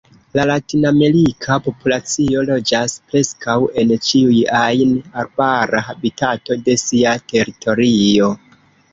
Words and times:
La 0.37 0.43
latinamerika 0.49 1.55
populacio 1.65 2.45
loĝas 2.47 2.95
preskaŭ 3.11 3.57
en 3.81 3.93
ĉiuj 4.07 4.39
ajn 4.61 4.95
arbara 5.25 5.83
habitato 5.89 6.57
de 6.71 6.75
sia 6.85 7.13
teritorio. 7.33 8.31